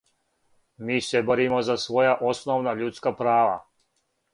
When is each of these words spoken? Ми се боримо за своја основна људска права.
Ми 0.89 0.97
се 1.09 1.21
боримо 1.29 1.61
за 1.69 1.77
своја 1.85 2.17
основна 2.33 2.77
људска 2.83 3.17
права. 3.23 3.57